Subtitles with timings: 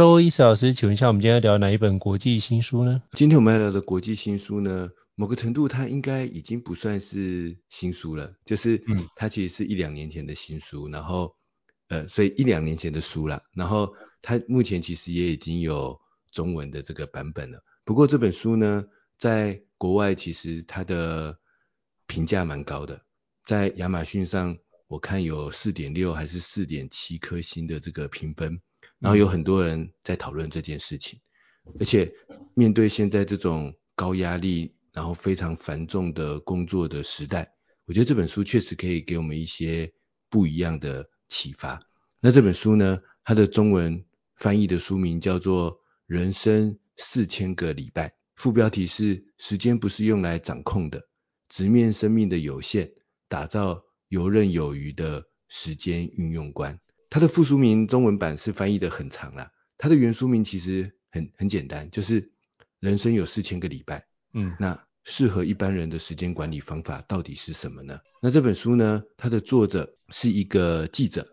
[0.00, 3.02] Hello，伊斯老师，请问一下，我们今天要聊哪一本国际新书呢？
[3.12, 11.36] 今天我们要聊的国际新书呢，某个程度它应该已经不算是新书了，就是嗯，它其实是一两年前的新书，然后
[11.88, 16.00] 呃，所以一两年前的书了，然后它目前其实也已经有
[16.32, 17.62] 中文的这个版本了。
[17.84, 18.86] 不过这本书呢，
[19.18, 21.38] 在国外其实它的
[22.06, 23.02] 评价蛮高的，
[23.44, 24.56] 在亚马逊上
[24.88, 28.62] 我看有四点六还是四点七颗星的这个评分。
[29.00, 31.18] 然后有很多人在讨论这件事情，
[31.80, 32.12] 而且
[32.54, 37.54] 面对现在这种高压力，然后非常繁重的工作的时代，
[37.86, 39.90] 我觉得这本书确实可以给我们一些
[40.28, 41.80] 不一样的启发。
[42.20, 44.04] 那这本书呢，它的中文
[44.36, 45.72] 翻译的书名叫做
[46.06, 51.08] 《人生四千个礼拜》，副标题是“时间不是用来掌控的，
[51.48, 52.92] 直面生命的有限，
[53.28, 56.78] 打造游刃有余的时间运用观”。
[57.10, 62.30] 它的副书名中文版是翻译的很长啦，它的原书名其实很很简单，就是
[62.78, 67.98] 人生有四千个礼拜，嗯，那适合一般人的时间管理方法到底是什么呢？
[68.22, 71.26] 那这本书呢，它的作者是一个记者，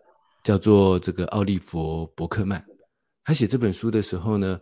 [0.43, 2.65] 叫做这个奥利弗·伯克曼。
[3.23, 4.59] 他写这本书的时候呢，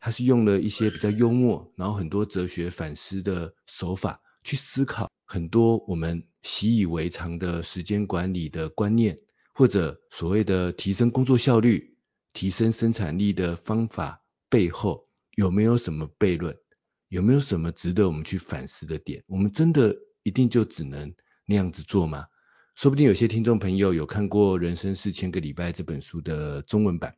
[0.00, 9.18] 他是用了一些比较幽默，然后很多哲学反思的手法去思考很多我们习以为常的时间管理的观念。
[9.52, 11.96] 或者所谓的提升工作效率、
[12.32, 16.56] 提升生产力的方法背后有没有什么悖论？
[17.08, 19.22] 有没有什么值得我们去反思的点？
[19.26, 21.14] 我们真的一定就只能
[21.44, 22.24] 那样子做吗？
[22.74, 27.14] 说不定有些听众朋友有看过《人生四千个礼拜》这本书的中文版。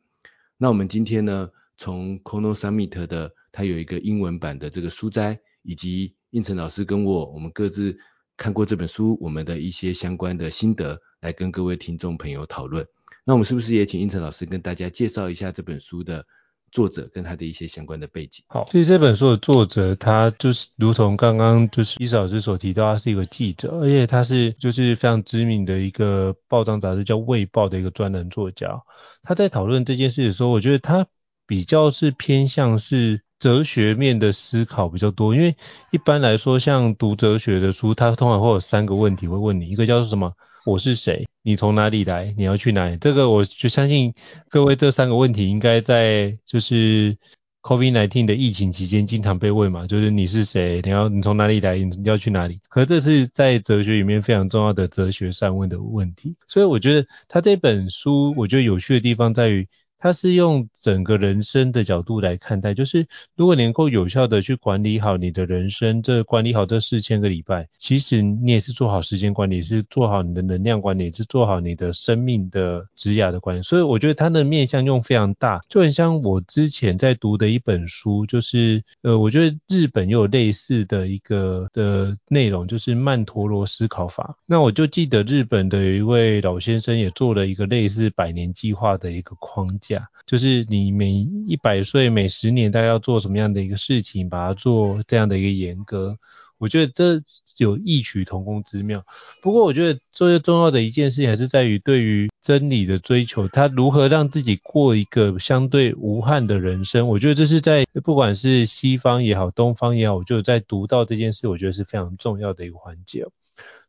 [0.56, 7.96] 那我们今天呢，从 k o n o s u m i t 的它有一个英文版的这个书斋，以及应成老师跟我，我们各自
[8.36, 11.00] 看过这本书，我们的一些相关的心得。
[11.24, 12.86] 来跟各位听众朋友讨论，
[13.24, 16.26] 那我们是不是也请胤丞老师跟大家介绍一下这本书的
[16.70, 18.44] 作者跟他的一些相关的背景？
[18.48, 28.82] 好，其实这本书的作者他就是如同刚刚就是伊斯老师所提到，他是一个记者，而且他是就是非常知名的一个报章杂志叫《卫报》的一个专栏作家。
[29.22, 31.06] 他在讨论这件事的时候，我觉得他
[31.46, 35.54] 比较是偏向是哲学面的思考比较多，因为
[35.90, 40.32] 一般来说像读哲学的书，它通常会有三个问题会问你，一个叫做什么？
[40.64, 41.26] 我是谁？
[41.42, 42.34] 你从哪里来？
[42.38, 42.96] 你要去哪里？
[42.96, 44.14] 这个我就相信
[44.48, 47.18] 各位这三个问题应该在就是
[47.60, 50.80] COVID-19 的疫情期间经常被问嘛，就是你是谁？
[50.82, 51.76] 你要你从哪里来？
[51.76, 52.62] 你要去哪里？
[52.70, 56.34] 可这是在哲学里面非常重要的哲学上问的问题。
[56.48, 59.68] 所以我觉得他这本书，我觉得有趣的地方在于。
[60.04, 73.62] 他是用整个人生的角度来看待，就是如果你能够有效的去管理好你的人生，这管理好这四千个礼拜，其实你也是做好时间管理，是做好你的能量管理，是做好你的生命的职涯的管理。
[73.62, 84.36] 所以我觉得他的面向用非常大，就很像我之前在读的一本书，就是呃，我觉得日本也有类似的一个的内容，就是曼陀罗思考法。
[84.44, 89.93] 那我就记得日本的有一位老先生也做了一个类似百年计划的一个框架。
[90.26, 96.16] 就是你每一百岁、每十年，大概要做什么样的一个事情，把它做这样的一个严格，
[96.56, 97.22] 我觉得这
[97.58, 99.04] 有异曲同工之妙。
[99.42, 107.06] 不过，我觉得最重要的一件事情还是在于对于真理的追求，他如何让自己过一个相对无憾的人生。
[107.08, 113.26] 我觉得这是在不管是西方也好，东方也好，我就在读到这件事，我觉得是非常重要的一个环节。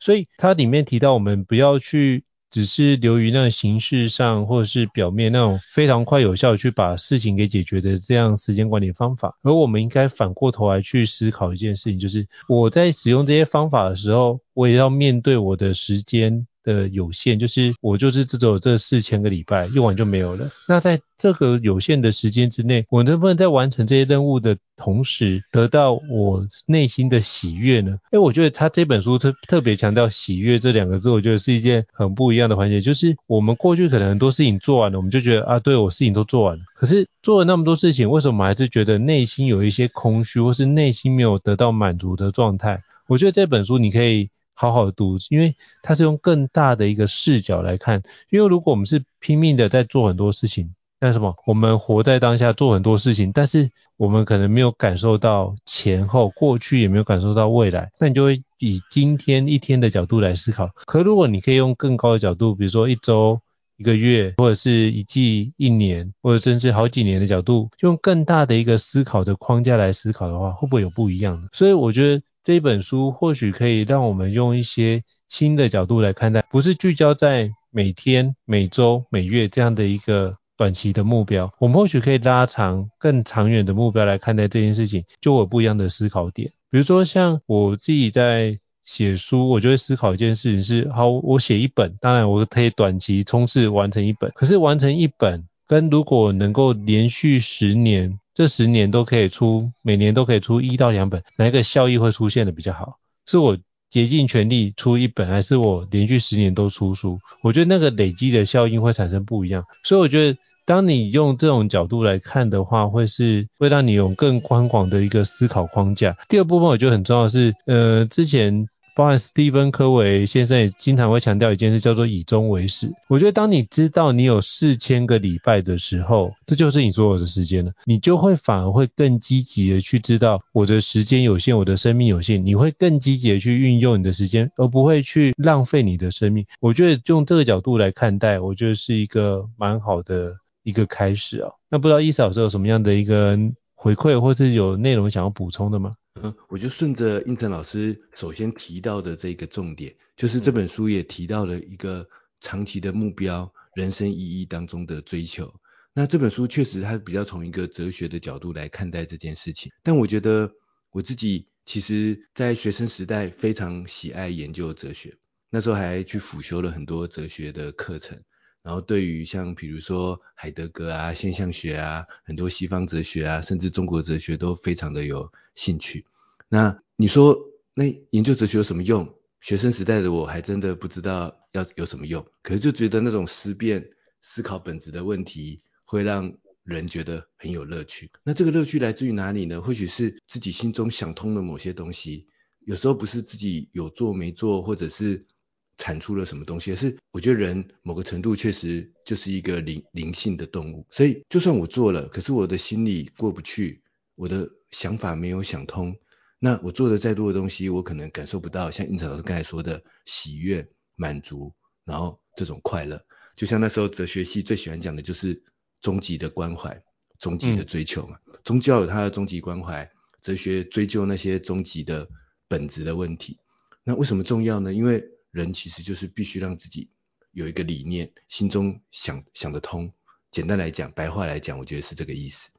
[0.02, 2.26] 所以它里面提到，我们不要去。
[2.56, 16.48] 只是流于那形式上，或者是表面那种非常快有效去把事情给解决的这样时间管理方法，而我们应该反过头来去思考一件事情，就是我在使用这些方法的时候，我也要面对我的时间。
[16.66, 20.50] 的有限，就是我就是只有这四千个礼拜，用完就没有了。
[20.68, 27.98] 那在这个有限的时间之内，我能不能在完成这些任务的同时，得到我内心的喜悦呢？
[28.12, 32.82] 哎，我觉得他这本书特特别强调喜悦这两个字，我觉得是一件很不一样的环节。
[32.82, 36.64] 就是我们过去可能很多事情做完了，我们就觉得啊，对，我事情都做完了。
[36.76, 42.82] 可是做了那么多事情，为什么还是觉得内心有一些空虚，或是内心没有得到满足的状态？
[43.08, 48.02] 我觉得这本书你可以好好的读，因为它是用更大的一个视角来看。
[48.32, 60.72] 因为如果我们是拼命的在做很多事情，那什么，我们活在当下做很多事情，但是我们可能没有感受到前后，过去也没有感受到未来，那你就会以今天一天的角度来思考。
[60.86, 63.40] 可如果你可以用更高的角度，比如说一周。
[63.78, 71.50] 一个月，或者是一季、一年，或者甚至好几年的角度，用更大的一个思考的框架来思考的话，会不会有不一样的？
[71.52, 86.52] 所以我觉得这本书或许可以让我们用一些新的角度来看待，不是聚焦在每天、每周、每月这样的一个短期的目标，我们或许可以拉长更长远的目标来看待这件事情，就有不一样的思考点。
[86.70, 88.60] 比如说像我自己在。
[88.88, 94.32] 写书，我就会思考一件事情是：好，我写一本，当然我可以短期冲刺完成一本。
[94.36, 103.00] 可是完成一本，跟如果能够连续十年，这十年都可以出，每年都可以出一到两本，哪一个效益会出现的比较好？
[103.26, 103.58] 是我
[103.90, 107.18] 竭尽全力出一本，还是我连续十年都出书？
[107.42, 109.64] 我觉得那个累积的效应会产生不一样。
[109.86, 116.18] 所以我觉得，当你用这种角度来看的话，会是会让你有更宽广的一个思考框架。
[116.28, 118.68] 第二部分我觉得很重要的是，呃，之前。
[118.96, 122.94] 包含史蒂芬·科维先生也经常会强调一件事，叫做以终为始。
[123.10, 136.46] 我觉得当你知道你有四千个礼拜的时候，这就是你所有的时间了，你就会反而会更积极的去知道我的时间有限，我的生命有限，你会更积极的去运用你的时间，而不会去浪费你的生命。
[136.62, 141.52] 我觉得用这个角度来看待，我觉得是一个蛮好的一个开始啊。
[141.70, 143.38] 那不知道伊老师有什么样的一个
[143.76, 145.92] 回馈，或是有内容想要补充的吗？
[146.22, 152.08] 嗯，我就顺着应成老师首先提到的这个重点，就是这本书也提到了一个
[152.40, 155.54] 长期的目标，人生意义当中的追求。
[155.94, 159.72] 那这本书确实它比较从一个哲学的角度来看待这件事情。
[159.84, 160.52] 但我觉得
[160.92, 165.18] 我自己其实在学生时代非常喜爱研究哲学，
[165.50, 168.22] 那时候还去辅修了很多哲学的课程。
[168.66, 176.04] 然后对于像比如说海德格啊、现象学啊、很多西方哲学啊，甚至中国哲学都非常的有兴趣。
[176.50, 177.38] 那你说
[177.76, 179.14] 那研究哲学有什么用？
[179.40, 183.88] 学生时代的我还真的不知道要有什么用，可是就觉得那种思辨、
[184.24, 186.34] 思考本质的问题，会让
[186.64, 188.10] 人觉得很有乐趣。
[188.24, 189.62] 那这个乐趣来自于哪里呢？
[189.62, 192.26] 或许是自己心中想通了某些东西，
[192.62, 195.28] 有时候不是自己有做没做，或者是。
[195.78, 196.76] 产出了什么东西？
[196.76, 203.82] 是我觉得人某个程度确实就是一个灵灵性的动物，所以就算我做了，可是我的心里过不去，
[204.16, 205.96] 我的想法没有想通，
[206.40, 213.02] 那我做的再多的东西，我可能感受不到像胤丞老师刚才说的喜悦、满足，然后这种快乐。
[213.36, 215.44] 就像那时候哲学系最喜欢讲的就是
[215.82, 216.82] 终极的关怀、
[217.20, 218.18] 终极的追求嘛。
[218.28, 219.90] 嗯、宗教有它的终极关怀，
[220.22, 222.08] 哲学追究那些终极的
[222.48, 223.40] 本质的问题。
[223.84, 224.74] 那为什么重要呢？
[224.74, 225.04] 因为
[225.36, 226.90] 人其实就是必须让自己
[227.32, 229.92] 有一个理念，心中想想得通。
[230.32, 232.52] 简单来讲，白话来讲，我觉得是这个意思。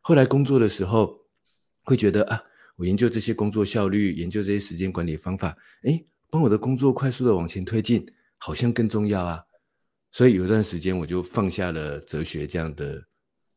[0.00, 1.26] 后来工作的时候，
[1.82, 2.44] 会觉得啊，
[2.76, 9.44] 我研究这些工作效率，研究这些时间管理方法，诶，帮我的工作快速的往前推进，好像更重要啊。
[10.12, 13.08] 所以有一段时间，我就放下了哲学这样的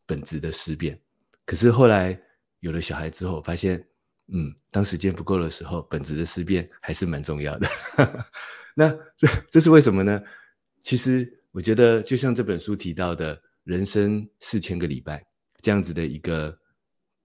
[0.08, 1.00] 本质的思辨。
[1.46, 2.20] 可是后来
[2.60, 3.88] 有了小孩之后，发现，
[4.28, 7.68] 嗯，当时间不够的时候，本质的思辨还是蛮重要的。
[8.76, 10.24] 那这这是为什么呢？
[10.82, 15.28] 其实我觉得就像这本书提到的“人生四千个礼拜”
[15.62, 16.60] 这样子的一个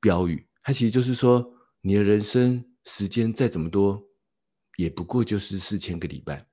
[0.00, 4.06] 标语，它其实就是说，你的人生时间再怎么多，
[4.76, 6.46] 也不过就是四千个礼拜，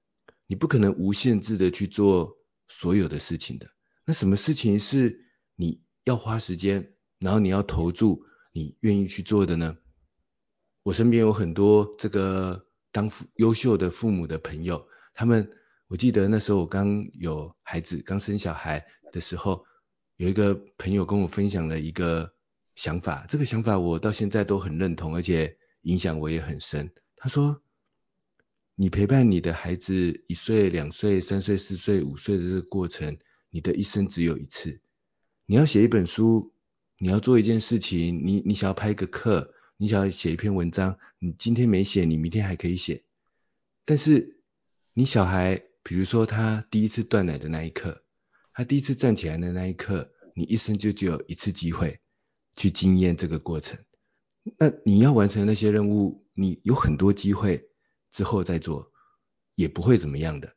[0.48, 2.38] 你不可能无限制的去做
[2.68, 3.70] 所有的事情的。
[4.06, 5.25] 那什么事情是
[5.56, 8.24] 你要花时间，然后你要投注，
[8.54, 9.78] 你愿意去做的呢？
[10.86, 12.62] 我身边有很多这个。
[12.92, 15.51] 当父优秀的父母的朋友，他们，
[15.89, 19.65] 我记得那时候我刚有孩子，刚生小孩的时候，
[20.15, 22.34] 有一个朋友跟我分享了一个
[22.74, 26.89] 想法，这个想法我到现在都很认同，而且影响我也很深。
[27.18, 27.62] 他说，
[28.75, 33.18] 你陪伴你的孩子一岁、两岁、三岁、四岁、五岁的这个过程，
[33.50, 34.80] 你的一生只有一次。
[35.46, 36.54] 你要写一本书，
[36.98, 39.54] 你要做一件事情，你你想要拍一个课。
[39.77, 43.03] 你想要写一篇文章，你今天没写，你明天还可以写。
[43.84, 44.39] 但是
[44.94, 48.03] 你小孩，比如说他第一次断奶的那一刻，
[48.53, 52.00] 他第一次站起来的那一刻，你一生就只有一次机会
[52.55, 53.77] 去经验这个过程。
[54.58, 57.70] 那你要完成那些任务，你有很多机会
[58.12, 58.94] 之后再做，
[59.55, 60.55] 也不会怎么样的。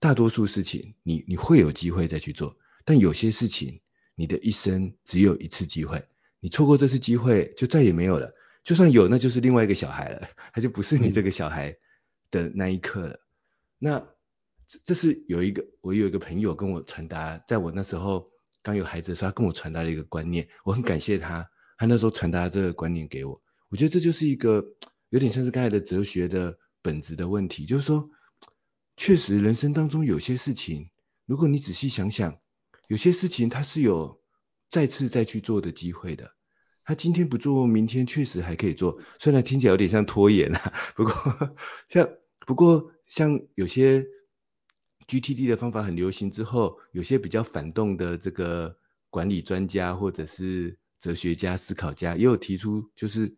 [0.00, 3.80] 大多数事情你你会有机会再去做，但有些事情
[4.16, 6.08] 你的一生只有一次机会，
[6.40, 8.34] 你错过这次机会就再也没有了。
[8.70, 11.76] 就算有，那就是另外一个小孩了， 他就不是你这个小孩
[12.30, 13.14] 的那一刻了。
[13.14, 13.18] 嗯、
[13.80, 14.08] 那
[14.84, 18.30] 这是有一个，我有一个朋友跟我传达，在我那时候
[18.62, 23.42] 刚有孩子的时候，他跟我传达了一个观念，我很感谢他，他那时候传达这个观念给我。
[23.70, 24.64] 我觉得这就是一个
[25.08, 28.08] 有点像是刚才的哲学的本质的问题，就是说，
[28.96, 30.90] 确实人生当中有些事情，
[31.26, 32.38] 如果你仔细想想，
[32.86, 34.22] 有些事情它是有
[34.70, 36.36] 再次再去做的机会的。
[36.84, 41.12] 他今天不做，明天确实还可以做，虽然听起来有点像拖延啊，不过
[41.88, 42.08] 像
[42.46, 44.06] 不过像有些
[45.06, 48.76] GTD 的方法很流行之后，有些比较反动的这个
[49.08, 53.36] 管理专家或者是哲学家、思考家也有提出，就是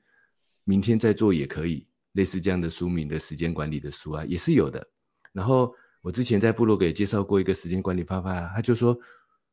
[0.65, 4.89] 明天再做也可以，类似这样的书名的时间管理的书啊，也是有的。
[5.33, 8.99] 然后我之前在部落格介绍过一个时间管理方法，他就说，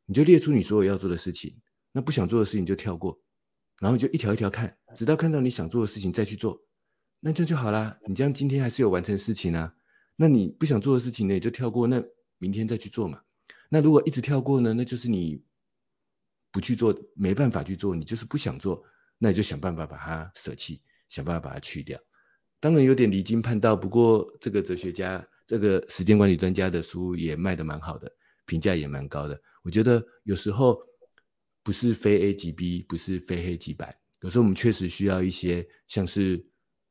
[0.05, 1.57] 你就列出你所有要做的事情，
[1.91, 3.21] 那不想做的事情就跳过。
[3.79, 6.61] 然后就一条一条看，直到看到你想做的事情再去做，
[7.21, 7.97] 那这样就好啦。
[8.07, 9.73] 你这样今天还是有完成事情啊。
[10.17, 12.03] 那你不想做的事情呢，你就跳过，那
[12.37, 13.21] 明天再去做嘛。
[13.69, 15.43] 那如果一直跳过呢，那就是你
[16.51, 18.83] 不去做，没办法去做，你就是不想做，
[19.17, 21.99] 那你就想办法把它舍弃，想办法把它去掉。
[22.59, 28.11] 当然有点离经叛道，不过这个哲学家，这个时间管理专家的书也卖得蛮好的，
[28.45, 29.41] 评价也蛮高的。
[29.63, 30.88] 我觉得有时候。
[31.63, 33.97] 不是非 A 即 B，不是非黑即白。
[34.21, 36.45] 有时候我们确实需要一些像是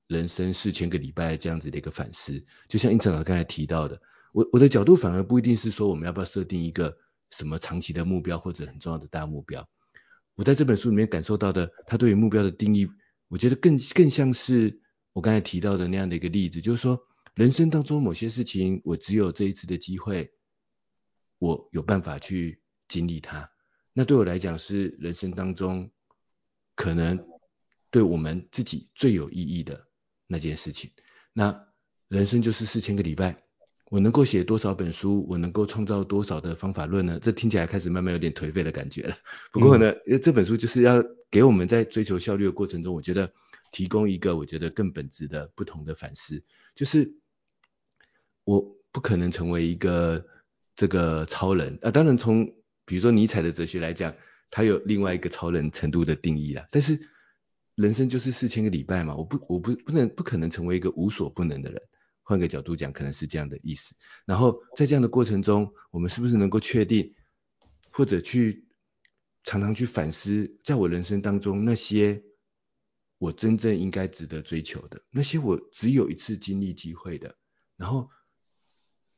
[0.07, 2.45] 人生四千个礼拜这样子的一个反思。
[2.69, 4.01] 就像胤丞老师刚才提到的，
[4.33, 6.97] 我我的角度反而不一定是说我们要不要设定一个
[7.31, 9.69] 什么长期的目标或者很重要的大目标。
[10.35, 12.89] 我在这本书里面感受到的，他对于目标的定义，
[13.29, 14.81] 我觉得更更像是
[15.13, 17.01] 我刚才提到的那样的一个例子，就是说
[17.35, 20.33] 人生当中某些事情，我只有这一次的机会，
[21.39, 23.51] 我有办法去经历它。
[23.99, 25.91] 那对我来讲是人生当中
[26.77, 27.27] 可能
[27.91, 29.89] 对我们自己最有意义的
[30.29, 30.93] 那件事情。
[31.33, 31.67] 那
[32.07, 33.43] 人生就是四千个礼拜，
[33.91, 37.19] 我能够写多少本书，我能够创造多少的方法论呢？
[37.21, 39.17] 这听起来开始慢慢有点颓废的感觉了。
[39.51, 43.33] 不过呢，这本书就是要给我们在追求效率的过程中，我觉得
[43.73, 46.45] 提供一个我觉得更本质的不同的反思，
[46.77, 47.17] 就是
[48.45, 50.25] 我不可能成为一个
[50.77, 52.55] 这个超人啊，当然从。
[52.89, 54.17] 比如说尼采的哲学来讲，
[54.51, 56.67] 他有另外一个超人程度的定义啦。
[56.71, 56.99] 但是
[57.75, 61.83] 人生就是四千个礼拜嘛，我不我不不能不可能成为一个无所不能的人。
[62.23, 63.95] 换个角度讲，可能是这样的意思。
[64.25, 67.15] 然后在这样的过程中，我们是不是能够确定，
[67.91, 68.67] 或者去
[69.45, 72.23] 常常去反思，在我人生当中那些
[73.19, 77.37] 我真正应该值得追求的，那些我只有一次经历机会的，
[77.77, 78.11] 然后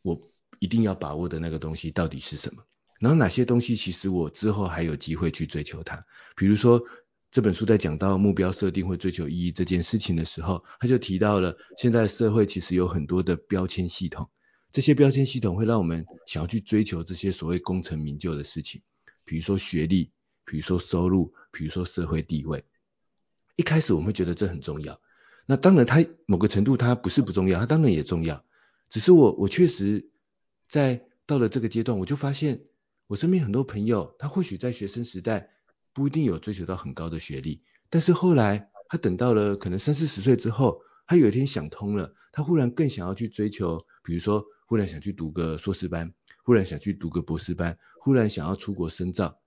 [0.03, 2.65] 我一定要把握的那个东西到底是什么？
[3.01, 6.05] 然后哪些东西其实我之后还有机会去追求它？
[6.37, 6.85] 比如说
[7.31, 14.29] 这本书在讲到目标设定或追求意义这件事情的时候，他就提到了现在社会其实有很多的标签系统，
[14.71, 18.83] 这些标签系统会让我们想要去追求这些所谓功成名就的事情，
[19.25, 20.11] 比如说学历，
[20.45, 22.65] 比如说收入，比如说社会地位。
[23.57, 25.01] 一开始我们会觉得这很重要，
[25.47, 28.45] 那当然它某个程度它不是不重要，它当然也重要，
[28.91, 30.11] 只是我我确实
[30.69, 32.61] 在到了这个阶段，我就发现。
[33.11, 35.51] 我身边很多朋友，他或许在学生时代
[35.93, 46.15] 不一定有追求到很高的学历，但是后来他等到了可能三四十岁之后，他有一天想通了，他忽然更想要去追求，比如说忽然想去读个硕士班，
[46.45, 49.41] 忽然想去读个博士班，忽然想要出国深造，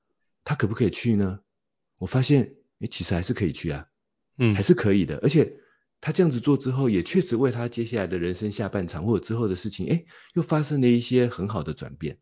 [0.44, 1.40] 他可不可以去呢？
[2.00, 3.88] 我发现，诶，其实还是可以去啊，
[4.38, 5.56] 嗯，还是可以的，而且
[6.02, 12.18] 他这样子做之后，也确实为他接下来的人生下半场或者之后的事情，诶，又发生了一些很好的转变。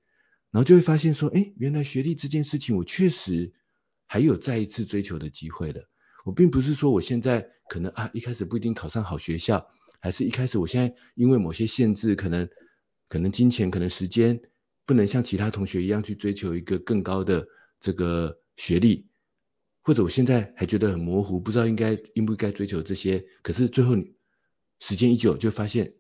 [0.52, 3.54] 然后就会发现说，哎，原来学历这件事情，我确实
[4.06, 5.88] 还有再一次追求的机会的。
[6.26, 9.66] 我并不是说我现在可能啊，一开始不一定考上好学校，
[10.02, 12.50] 还是一开始我现在因为某些限制，可能
[13.08, 14.42] 可能金钱，可能时间，
[14.86, 17.48] 不能像其他同学一样去追求一个更高的
[17.80, 19.08] 这个学历，
[19.82, 23.26] 或者我现在还觉得很模糊，不知道应该应不应该追求这些。
[23.42, 23.96] 可是最后
[24.82, 25.94] 时间一久，就发现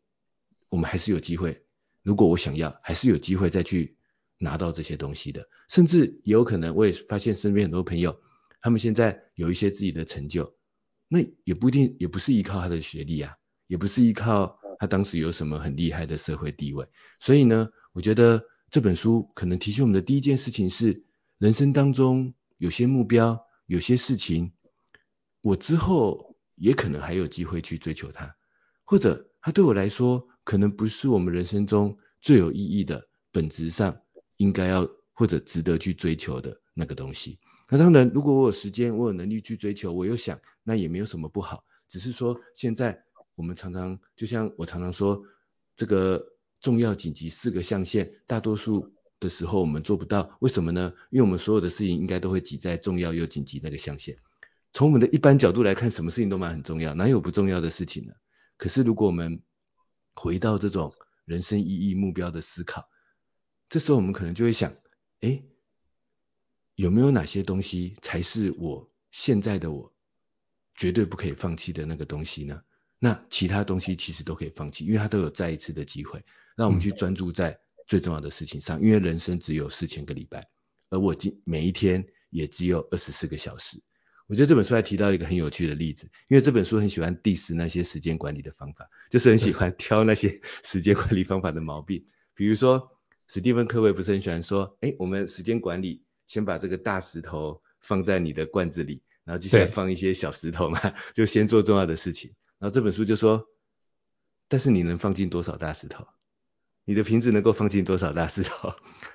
[0.67, 1.65] 我们还是有机会。
[2.03, 3.95] 如果我想要，还是有机会再去。
[4.41, 8.19] 拿到这些东西的，甚至也有可能，我也发现身边很多朋友，
[8.59, 10.57] 他们现在有一些自己的成就，
[11.07, 13.35] 那也不一定，也不是依靠他的学历啊，
[13.67, 16.87] 也不是依靠他当时有什么很厉害的社会地位。
[17.19, 21.05] 所以呢，我觉得这本书可能提醒我们的第一件事情是，
[21.37, 24.53] 人生当中有些目标，有些事情，
[25.41, 28.35] 我之后也可能还有机会去追求它，
[28.83, 34.01] 或者它对我来说，可能不是我们人生中最有意义的，本质上。
[34.41, 37.39] 应该要或者值得去追求的那个东西。
[37.69, 41.63] 那当然，如果我有时间，我有能力去追求，我又想，那也没有什么不好。
[41.87, 43.03] 只是说现在
[43.35, 45.23] 我们常常就像我常常说，
[45.75, 46.25] 这个
[46.59, 50.93] 重要紧急四个象限，大多数的时候我们做不到，为什么呢？
[51.11, 54.17] 因为我们所有的事情应该都会挤在重要又紧急那个象限。
[54.73, 58.13] 从我们的一般角度来看，什么事情都蛮很重要，哪有不重要的事情呢？
[58.57, 59.41] 可是如果我们
[60.13, 60.93] 回到这种
[61.25, 62.89] 人生意义目标的思考，
[63.71, 64.75] 这时候我们可能就会想，
[65.21, 65.41] 哎，
[66.75, 69.93] 有没有哪些东西才是我现在的我
[70.75, 72.61] 绝对不可以放弃的那个东西呢？
[72.99, 76.21] 那其他东西其实都可以放弃，因为它都有再一次的机会，
[76.57, 78.81] 让我们去专注在最重要的事情上。
[78.81, 80.49] 因为人生只有四千个礼拜，
[80.89, 83.81] 而我今每一天也只有二十四个小时。
[84.27, 92.05] 我觉得这本书还提到一个很有趣的例子，因为这本书很喜欢 diss 那些时间管理的方法，就是很喜欢 挑那些时间管理方法的毛病。
[92.33, 92.97] 比如说，
[93.33, 100.81] 史蒂芬·科维不是很喜欢说，哎，我们时间管理，先把这个大石头放在你的罐子里，然后接下来放一些小石头嘛，
[101.13, 102.33] 就先做重要的事情。
[102.59, 103.47] 然后这本书就说，
[104.49, 106.05] 但是你能放进多少大石头？
[106.83, 108.73] 你的瓶子能够放进多少大石头？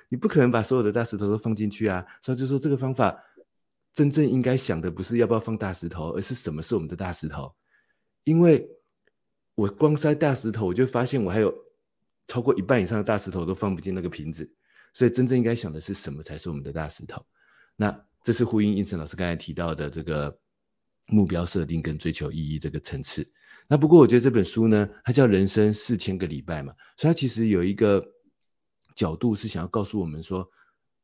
[0.09, 2.07] 你不可能把所有的大石头都放进去啊。
[2.23, 3.23] 所以就说这个方法。
[3.93, 7.55] 真正应该想的不是要不要放大石头，而是什么是我们的大石头。
[8.23, 8.69] 因为
[9.55, 11.66] 我光塞大石头，我就发现我还有
[12.27, 14.53] 超过一半以上的大石头都放不进那个瓶子。
[14.93, 17.25] 所以真正应该想的是什么才是我们的大石头。
[17.75, 20.39] 那这是呼应胤丞老师刚才提到的这个
[21.05, 23.31] 目标设定跟追求意义这个层次。
[23.67, 28.11] 那不过我觉得这本书呢，它叫人生四千个礼拜嘛，所以它其实有一个
[28.95, 30.49] 角度是想要告诉我们说，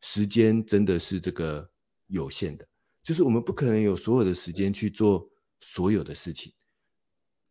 [0.01, 1.69] 时间真的是这个
[2.07, 2.67] 有限的。
[3.03, 6.53] 就是我们不可能有所有的时间去做所有的事情，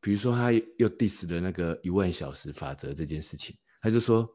[0.03, 4.29] 比如说他又 diss 了那个一万小时法则这件事情，他就说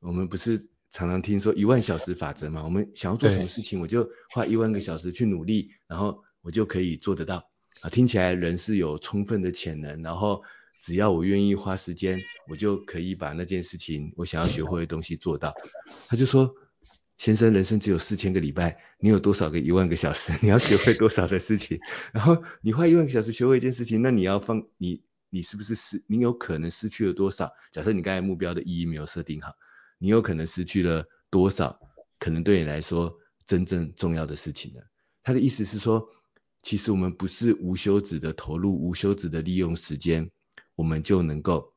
[0.00, 0.58] 我们不是
[0.90, 2.64] 常常听说一万小时法则吗？
[2.64, 7.48] 我们想要做什么事情，我就花一万个小时去努力，然后我就可以做得到
[7.82, 7.90] 啊。
[7.90, 10.42] 听起来人是有充分的潜能，然后
[10.82, 15.54] 只要我愿意花时间，我就可以把那件事情我想要学会的东西做到。
[16.08, 16.54] 他就说。
[17.18, 20.32] 先生，人生只有四千个礼拜，你有多少个一万个小时？
[20.40, 21.78] 你要学会多少的事情？
[22.14, 26.02] 然后你花一万个小时学会一件事情，那你要放你你是不是失？
[26.06, 27.52] 你有可能失去了多少？
[27.72, 29.54] 假设你刚才目标的意义没有设定好，
[29.98, 31.80] 你有可能失去了多少？
[32.18, 34.80] 可能对你来说真正重要的事情呢？
[35.22, 36.08] 他的意思是说，
[36.60, 40.30] 其实我们不是无休止的投入、无休止的利用时间，
[40.74, 41.72] 我们就能够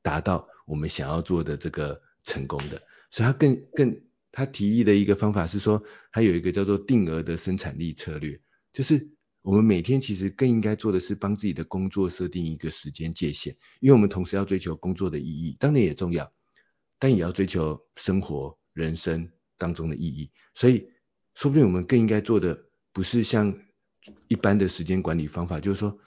[0.00, 2.82] 达到我们想要做的这个成功的。
[3.10, 4.00] 所以他更更。
[4.32, 8.40] 他提议的一个方法是说，他有一个叫做定额的生产力策略，
[8.72, 9.10] 就是
[9.42, 16.32] 我们每天其实更应该做的是帮自己的工作设定一个时间界限，因为我们同时要追求工作的意义，当然也重要，
[16.98, 20.30] 但也要追求生活人生当中的意义。
[20.54, 20.88] 所以，
[21.34, 23.58] 说不定我们更应该做的不是像
[24.28, 25.98] 一般的时间管理方法，就是说。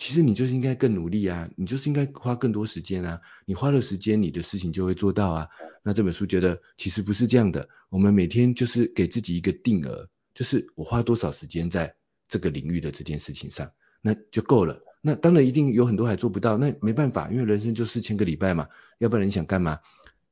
[0.00, 5.48] 其实你就是应该更努力啊，你就是应该花更多时间啊，你花了时间，你的事情就会做到啊。
[5.82, 11.96] 那这本书觉得其实不是这样的，我们每天就是给自己一个定额，就是我花多少时间在
[12.28, 14.82] 这个领域的这件事情上，那就够了。
[15.00, 19.80] 那当然一定有很多还做不到，那没办法，因为人生就四千个礼拜嘛，要不然你想干嘛？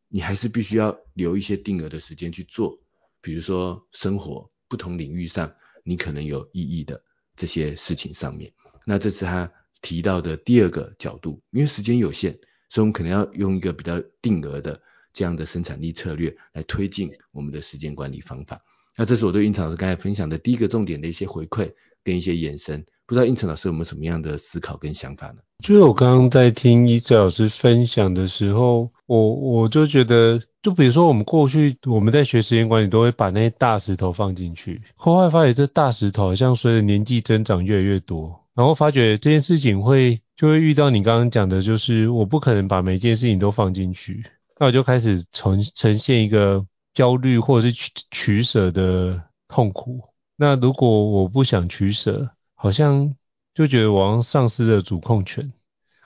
[0.09, 2.81] 你还是必须要留一些定额的时间去做，
[3.21, 5.55] 比如说生活不同领域上
[5.85, 7.03] 你可能有意义的
[7.35, 8.53] 这些事情上面。
[8.85, 14.81] 那这是他提到的第二个角度，因为时间有限，所以我们可能要用一个比较定额的
[15.13, 18.63] 这样的生产力策略来推进我们的时间管理方法。
[18.97, 22.85] 那这是我对胤丞老师刚才分享的第一个重点的一些回馈跟一些延伸。
[23.07, 25.37] 不知道胤丞老师有没有什么样的思考跟想法呢？
[25.63, 38.45] 就是我刚刚在听一哲老师分享的时候，我我就觉得，就比如说我们过去我们在学时间管理，都会把那些大石头放进去，后来发现这大石头好像随着年纪增长越来越多。
[38.55, 44.25] 然后发觉这件事情会就会遇到你刚刚讲的，就是我不可能把每件事情都放进去，
[44.59, 50.09] 那我就开始呈呈现一个焦虑或者是取取舍的痛苦。
[50.35, 53.15] 那如果我不想取舍，好像
[53.55, 55.53] 就觉得我丧失了主控权。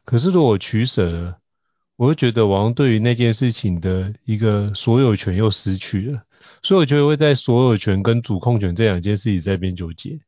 [0.05, 1.39] 可是如果我取舍了，
[1.95, 6.25] 我会觉得我对于那件事情的一个所有权又失去了。
[6.63, 10.21] 所以我就会在所有权跟主控权这两件事情在边纠结。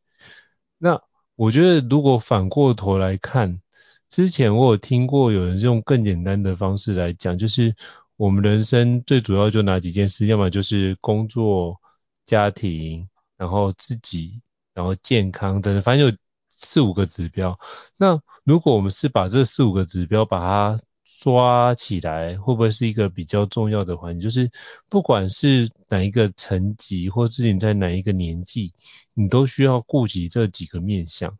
[0.78, 1.02] 那。
[1.34, 3.62] 我觉得如果反过头来看，
[4.10, 7.74] 之前我有听过有人用更简单的方式来讲，就是
[8.16, 11.80] 我们人生最主要就哪几件事，要么就是工作、
[12.24, 14.40] 家庭，然后自己，
[14.74, 16.16] 然后健康等等，反正有
[16.48, 17.58] 四五个指标。
[17.96, 24.24] 那如果我们是把这四五个指标把它抓起来，会不会是一个比较重要的环节？
[24.24, 24.50] 就是
[24.88, 28.72] 不管是哪一个层级，或是你在哪一个年纪，
[29.14, 31.38] 你都需要顾及这几个面向，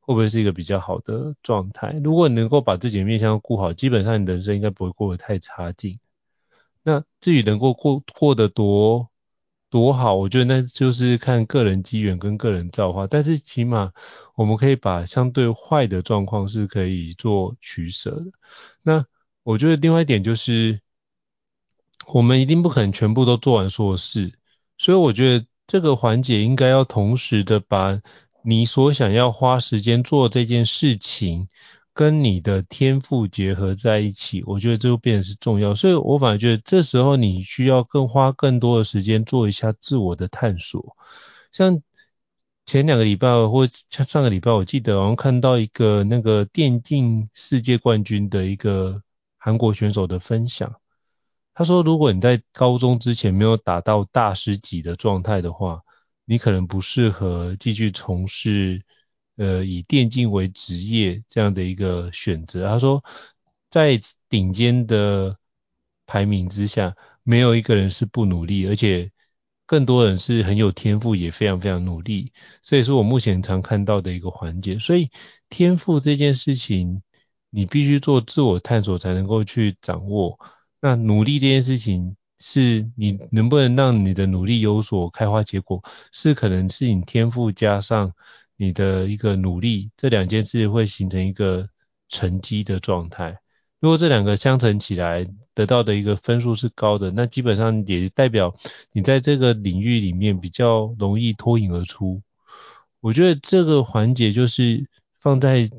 [0.00, 1.92] 会不会是一个比较好的状态？
[2.02, 5.98] 如果你能够把自己的面向顾好，基本上你人生应该不会过得太差劲。
[6.86, 9.10] 那至于能够过过得多
[9.70, 13.08] 多好，我觉得那就是看个人机缘跟个人造化。
[13.08, 13.92] 但是起码
[14.36, 18.26] 我们可以把相对坏的状况是可以做取舍的。
[18.82, 19.04] 那
[19.42, 20.80] 我觉得另外一点就是，
[22.06, 24.38] 我们一定不可能全部都做完所有事，
[24.78, 28.00] 所以我觉得这个环节应该要同时的把
[28.44, 31.48] 你所想要花时间做这件事情，
[31.96, 35.74] 跟你的天赋结合在一起，我觉得这就变得是重要。
[35.74, 40.94] 所以我反而觉得这时候你需要更花更多的时间做一下自我的探索。
[41.52, 41.80] 像
[42.66, 49.02] 前两个礼拜或像上个礼拜，我记得好像看到一个那个电竞世界冠军的一个
[49.38, 50.74] 韩国选手的分享，
[51.54, 55.80] 他说，如果你在高中之前没有达到大师级的状态的话，
[56.26, 58.82] 你可能不适合继续从事，
[59.36, 62.66] 呃，以电竞为职业这样的一个选择。
[62.66, 63.04] 他说，
[63.70, 65.38] 在顶尖的
[66.06, 69.10] 排名之下，没有一个人是不努力，而且
[69.66, 72.32] 更多人是很有天赋，也非常非常努力。
[72.62, 74.78] 这也是我目前常看到的一个环节。
[74.78, 75.10] 所以，
[75.48, 77.02] 天赋这件事情，
[77.50, 80.38] 你必须做自我探索才能够去掌握。
[80.80, 82.16] 那努力这件事情。
[82.38, 88.12] 是你能不能让你的努力有所开花结果，是可能是你天赋加上
[88.56, 91.68] 你的一个努力，这两件事会形成一个
[92.08, 93.38] 沉积的状态。
[93.80, 98.54] 如果这两个相乘起来得到的一个分数是高的，那基本上也代表
[98.92, 102.22] 你在这个领域里面比较容易脱颖而出。
[103.00, 104.88] 我觉得这个环节就是
[105.20, 105.70] 放在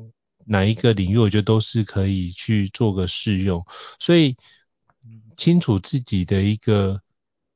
[0.46, 3.64] 哪一个领域，我觉得都是可以去做个试用，
[3.98, 4.36] 所以。
[5.36, 7.00] 清楚自己的一个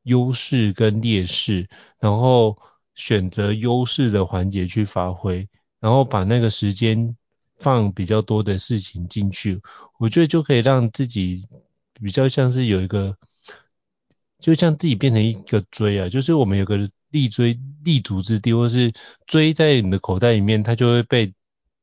[0.05, 2.57] 优势跟劣势，然后
[2.95, 5.49] 选择优势的环节去发挥，
[5.81, 7.17] 然后把那个时间
[7.57, 9.61] 放比较多的事情进去，
[9.99, 11.47] 我觉得就可以让自己
[11.95, 13.17] 比较像是有一个，
[14.39, 18.93] 就像自己变成一个锥啊，就是我们有个立锥立足之地，或是
[19.27, 21.33] 锥在你的口袋里面，它就会被。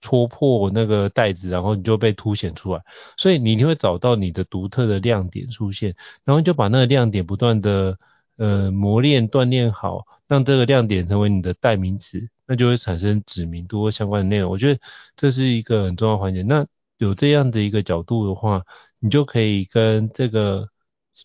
[0.02, 2.82] 戳破那个袋子，然后你就被凸显出来，
[3.18, 5.94] 所以你一定会找到你的独特的亮点出现，
[6.24, 8.00] 然后就把那个亮点不断的
[8.40, 14.50] 呃磨练锻炼好，让这个亮点成为你的代名词，那就会产生知名度相关的内容。
[14.50, 14.80] 我觉得
[15.18, 16.42] 这是一个很重要环节。
[16.42, 16.66] 那
[16.98, 18.64] 有这样的一个角度的话，
[19.00, 20.70] 你就可以跟这个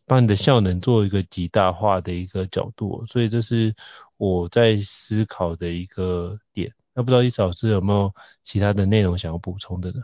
[0.07, 3.75] 把你的效能做一个极大化的一个角度，所以这是
[4.17, 6.75] 我在思考的一个点。
[6.95, 10.03] 那不知道伊老师有没有其他的内容想要补充的呢？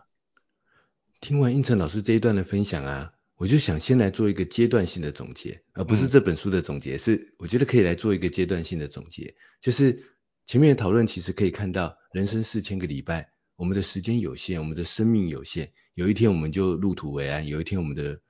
[1.20, 9.34] 听完胤丞老师这一段的分享啊，我就想先来做一个阶段性的总结，而不是这本书的总结，嗯、是我觉得可以来做一个阶段性的总结。
[9.62, 10.04] 就是
[10.44, 18.20] 前面的讨论其实可以看到，人生四千个礼拜，我们的时间有限，我们的生命有限，有一天我们就入土为安，有一天我们的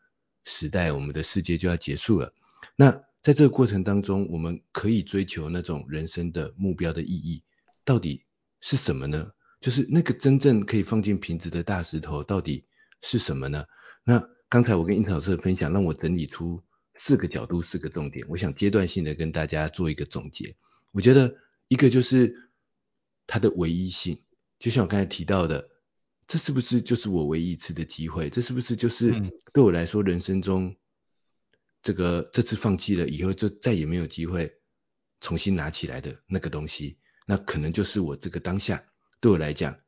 [0.45, 2.33] 时代、我们的世界就要结束了。
[2.77, 7.43] 那在这个过程当中，我们可以追求那种人生的目标的意义，
[7.85, 8.27] 到底
[8.61, 9.33] 是什么呢？
[9.61, 12.65] 就是那个真正可以放进瓶子的大石头到底
[13.03, 13.65] 是什么呢？
[14.05, 16.61] 那刚才我跟樱桃老师的分享，让我整理出
[16.97, 20.57] 四个角度、四个重点，我想阶段性的跟大家做一个总结。
[20.91, 21.37] 我觉得
[21.69, 22.51] 一个就是
[23.29, 24.25] 它的唯一性，
[24.59, 25.71] 就像我刚才提到的，
[26.27, 28.29] 这是不是就是我唯一一次的机会？
[28.29, 29.15] 这是不是就是
[29.53, 30.75] 对我来说人生中
[31.81, 34.53] 这个这次放弃了以后就再也没有机会
[35.21, 36.99] 重新拿起来的那个东西？
[37.25, 38.85] 那可能就是我这个当下
[39.21, 39.79] 对我来讲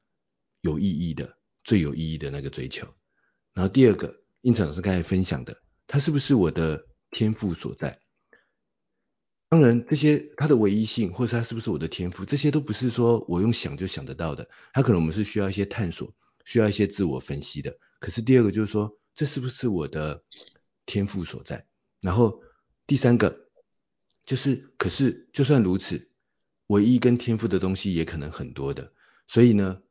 [0.60, 2.86] 有意义的、最有意义的那个追求。
[3.54, 8.00] 然后第二个，胤丞老师刚才分享的，它是不是我的天赋所在？
[9.48, 14.48] 当然，这些它的唯一性，或者它是不是我的天赋，这些都不是说我用想就想得到的。
[14.72, 17.78] 它可能我们是需要一些探索，需要一些自我分析的。
[18.00, 20.24] 可是第二个就是说，这是不是我的
[20.86, 21.66] 天赋所在？
[22.00, 22.42] 然后
[22.86, 23.48] 第三个
[24.24, 26.08] 就是，可是就算如此。
[26.68, 28.94] 唯一跟天赋的东西也可能很多的，
[29.26, 29.81] 所以呢，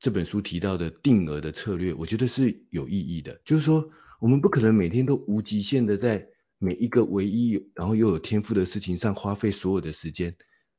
[0.00, 3.38] 这本书提到的定额的策略，我觉得是有意义的。
[3.44, 6.26] 就是说，我们不可能每天都无极限的在
[6.58, 10.34] 每一个唯一然后又有天赋的事情上花费所有的时间，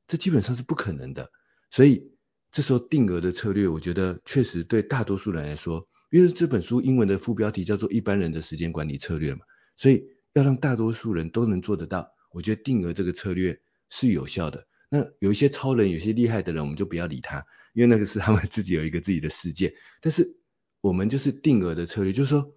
[0.07, 1.29] 这基本上是不可能的。
[1.69, 2.11] 所以
[2.51, 9.45] 这时候定额的策略，我觉得确实对大多数人来说，因为这本书英文的副标题叫做《一般人的时间管理策略》嘛，
[9.77, 10.03] 所以
[10.33, 14.67] 要让大多数人都能做得到，我觉得定额这个策略是有效的。
[14.89, 19.75] 那有一些超人，有些厉害的人，我们就不要理他，因为那个是他们自己有一个自己的世界。
[20.01, 20.37] 但是
[20.81, 22.53] 我们就是定额的策略，就是说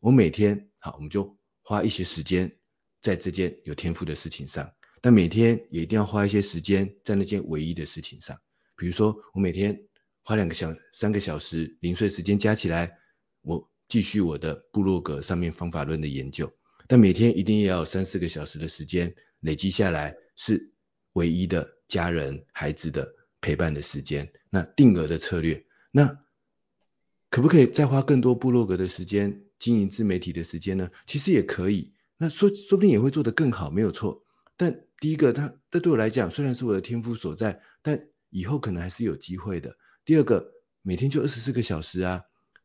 [0.00, 2.56] 我每天好，我们就花一些时间
[3.02, 8.38] 在这件有天赋的事情上，但每天也一定要花一些时间在那件唯一的事情上。
[8.76, 9.84] 比如说我每天
[10.22, 12.98] 花两个小三个小时零碎时间加起来，
[13.42, 16.52] 我继续我的部落格上面方法论的研究。
[16.88, 20.72] 但每天一定要三四个小时的时间累积下来，是
[21.14, 23.12] 唯一的家人孩子的
[23.46, 24.32] 陪伴的时间。
[24.50, 26.18] 那定额的策略，那
[27.30, 30.90] 可不可以再花更多部落格的时间经营自媒体的时间呢？
[31.06, 31.94] 其实也可以。
[32.16, 34.24] 那说说不定也会做得更好，没有错。
[34.56, 39.76] 但第一个，它这对我来讲虽然是我的天赋所在，但以后可能还是有机会的。
[40.04, 42.22] 第二个，每天就二十四个小时啊，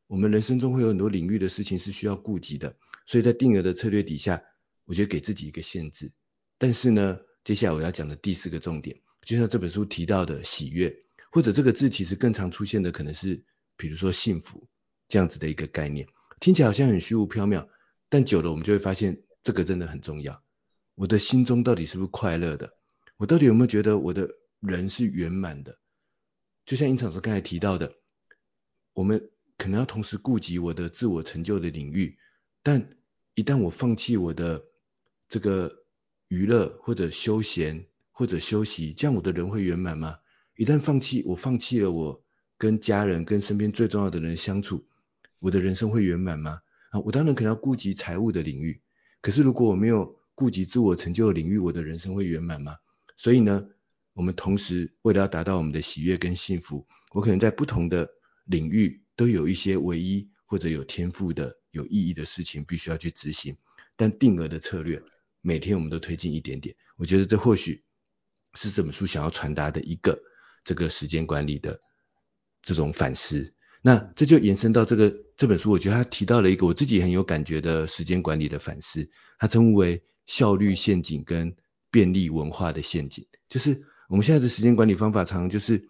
[0.07, 2.75] 我们人生中会有很多领域的事情是需要顾及的。
[3.05, 4.41] 所以在定额的策略底下，
[4.85, 6.11] 我觉得给自己一个限制。
[6.57, 13.43] 但是呢，接下来我要讲的第四个重点，就像这本书提到的喜悦，或者这个字其实更常出现的可能是，
[13.77, 14.67] 比如说幸福
[15.07, 16.07] 这样子的一个概念，
[16.39, 17.67] 听起来好像很虚无缥缈，
[18.09, 20.43] 但久了我们就会发现这个真的很重要。
[20.95, 22.73] 我的心中到底是不是快乐的？
[23.17, 24.29] 我到底有没有觉得我的
[24.59, 25.79] 人是圆满的？
[26.65, 27.95] 就像英常所刚才提到的，
[28.93, 32.17] 我们可能要同时顾及我的自我成就的领域。
[32.63, 32.89] 但
[33.35, 34.63] 一旦我放弃我的
[35.29, 35.85] 这个
[36.27, 40.17] 娱乐或者休闲或者休息，这样我的人会圆满吗？
[40.55, 42.23] 一旦放弃，我放弃了我
[42.57, 44.85] 跟家人跟身边最重要的人相处，
[45.39, 46.61] 我的人生会圆满吗？
[46.91, 48.81] 啊，我当然可能要顾及财务的领域，
[49.21, 52.77] 可是如果我没有顾及自我成就的领域，我的人生会圆满吗？
[53.17, 53.67] 所以呢，
[54.13, 58.09] 我们同时为了要达到我们的喜悦跟幸福，我可能在不同的
[58.45, 61.57] 领域都有一些唯一或者有天赋的。
[61.71, 63.55] 有意义的事情必须要去执行，
[63.95, 65.01] 但定额的策略，
[65.39, 66.75] 每天我们都推进一点点。
[66.97, 67.81] 我觉得这或许
[68.53, 70.21] 是这本书想要传达的一个
[70.63, 71.79] 这个时间管理的
[72.61, 73.53] 这种反思。
[73.81, 79.09] 那这就延伸到这个这本书，我觉得他提到了一个我自己很有感觉的时间管理的反思，
[79.39, 81.55] 他称为效率陷阱跟
[81.89, 83.25] 便利文化的陷阱。
[83.49, 85.89] 就是我们现在的时间管理方法，常常就是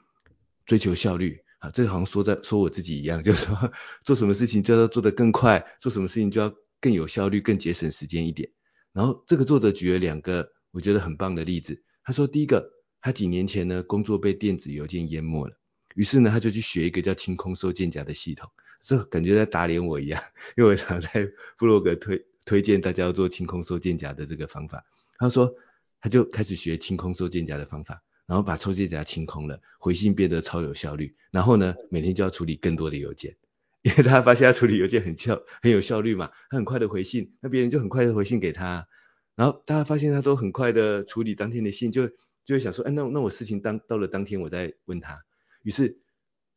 [0.65, 1.41] 追求效率。
[1.59, 3.71] 啊，这好像说在说我自己一样，就是说
[4.03, 8.49] 做什么事情就要做得更快，做什么事情就要更有效率、更节省时间一点。
[8.93, 11.83] 然后这个作者举了两个我觉得很棒的例子。
[12.11, 15.55] 他说第一个，他几年前呢工作被电子邮件淹没了，
[15.95, 20.21] 于是呢他就去学一个叫清空收件夹的系统，这感觉在打脸我一样，
[20.57, 24.83] 因为我常在布洛格推推荐大家要做清空收件夹的这个方法。
[25.17, 25.55] 他说
[26.01, 28.03] 他就开始学清空收件夹的方法。
[28.27, 31.15] 然后把抽件夹清空了，回信变得超有效率。
[31.31, 33.37] 然后呢，每天就要处理更多的邮件，
[33.83, 38.87] 因为他发现他处理邮件很效很有效率嘛，他很快的回信，那别人就很快的回信给他。
[39.35, 42.07] 然后大家发现他都很快的处理当天的信，就
[42.45, 45.23] 就会想说，哎，那那我事情当到了当天我再问他。
[45.63, 45.99] 于是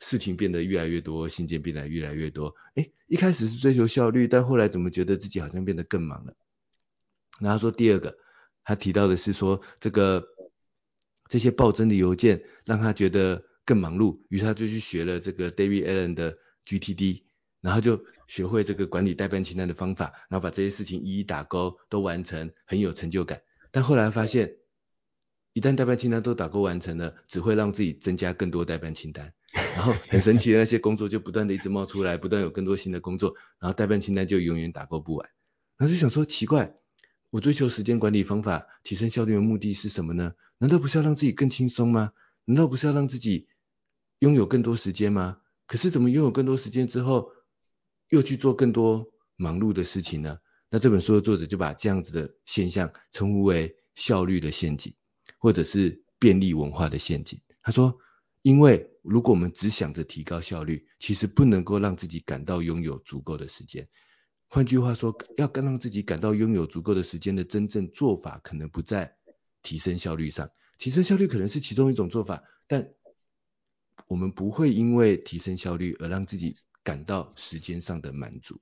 [0.00, 2.54] 事情变得越来越多，信件变得越来越多。
[2.74, 6.34] 哎，一开始是追求效率，但后来怎么觉得自己好像变得更忙了？
[7.40, 8.16] 然后说第二个，
[8.64, 10.28] 他提到的是说这个。
[11.26, 17.22] 这些暴增的邮件让他觉得更忙碌，于是他就去学了这个 David Allen 的 GTD，
[17.62, 23.42] 然后就学会这个管理代办清单的方法，然后把这些事情一一打勾，都完成，很有成就感。
[23.70, 24.56] 但后来发现，
[25.52, 29.32] 一旦代办清单都打勾完成了，只会让自己增加更多代办清单，
[29.76, 35.28] 然后很神奇的那些工作就不断的一直冒出来，不断有更多新的工作，然后代办清单就永远打勾不完。
[35.76, 36.74] 然后就想说奇怪。
[37.30, 40.34] 我追求时间管理方法提升效率的目的是什么呢？
[40.58, 42.12] 难道不是要让自己更轻松吗？
[42.44, 43.48] 难道不是要让自己
[44.20, 45.38] 拥有更多时间吗？
[45.66, 47.32] 可是怎么拥有更多时间之后，
[48.08, 50.38] 又去做更多忙碌的事情呢？
[50.70, 54.94] 那这本书的作者就把这样子的现象称呼为效率的陷阱，
[55.38, 57.40] 或者是便利文化的陷阱。
[57.62, 57.98] 他说，
[58.42, 63.88] 因为如果我们只想着提高效率，其实不能够让自己感到拥有足够的时间。
[64.48, 69.16] 换句话说，要更让自己感到拥有足够的时间的真正做法，可能不在
[69.62, 70.50] 提升效率上。
[70.76, 72.90] 提升效率可能是其中一种做法，但
[74.08, 78.60] 我们不会因为提升效率而让自己感到时间上的满足。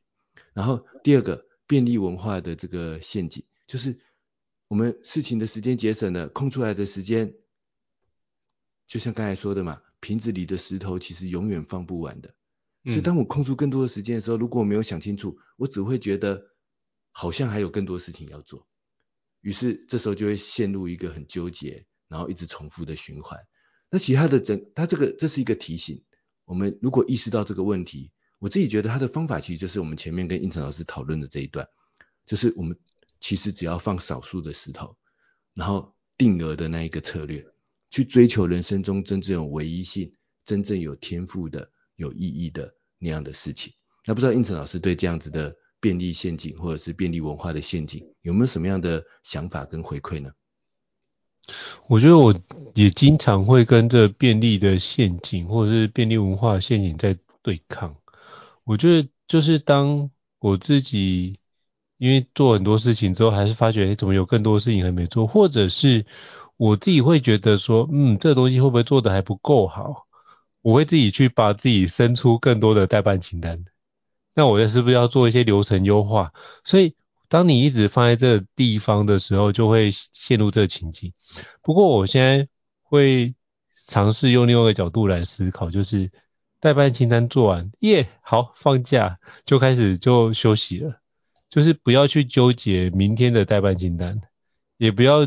[0.55, 3.99] 然后第二个便利文化的这个陷阱，就是
[4.69, 7.35] 我们事情的时间节省了，空出来的时间，
[8.87, 12.35] 就像刚才说的嘛，瓶子里的石头其实永远放不完的。
[12.85, 16.49] 所以当我空出更多的时间的时候，如果我没有想清楚，我只会觉得
[17.13, 18.67] 好像还有更多事情要做，
[19.41, 23.39] 于是这时候就会陷入一个很纠结，然后一直重复的循环。
[23.89, 26.03] 那其他的整，它这个这是一个提醒，
[26.45, 31.69] 我们如果意识到这个问题，我自己觉得他的方法其实就是我们前面跟胤丞老师讨论的这一段，
[32.27, 32.79] 就是我们
[33.21, 34.97] 其实只要放少数的石头，
[35.55, 37.47] 然后定额的那一个策略，
[37.91, 41.71] 去追求人生中真正有唯一性、真正有天赋的。
[41.97, 43.73] 有意义的那样的事情，
[44.07, 50.33] 那不知道胤丞老师对这样子的便利陷阱或者是便利文化的陷阱有没有什么样的想法跟回馈呢？
[51.89, 52.35] 我觉得我
[52.75, 57.95] 也经常会跟这便利的陷阱，或者是便利文化的陷阱在对抗。
[58.65, 61.39] 我觉得就是当我自己
[61.99, 66.07] 因为做很多事情之后，还是发觉，怎么有更多事情还没做，或者是
[66.57, 70.07] 我自己会觉得说，嗯，这个东西会不会做得还不够好？
[70.63, 73.65] 我会自己去把自己生出更多的代办清单。
[74.35, 76.33] 那我是不是要做一些流程优化？
[76.65, 76.95] 所以。
[77.33, 81.15] 当你一直放在这个地方的时候，就会陷入这个情境。
[81.63, 82.47] 不过我现在
[82.83, 83.35] 会
[83.87, 86.11] 尝试用另外一个角度来思考，就是
[86.61, 91.01] 待办清单做完，耶，好，放假就开始就休息了，
[91.49, 94.21] 就是不要去纠结明天的待办清单，
[94.77, 95.27] 也不要